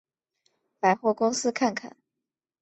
[0.79, 1.95] 百货公司看看